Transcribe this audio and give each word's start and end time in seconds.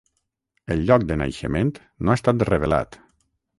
El 0.75 0.81
lloc 0.87 1.05
de 1.11 1.17
naixement 1.23 1.71
no 1.81 2.17
ha 2.17 2.19
estat 2.23 2.49
revelat. 2.53 3.01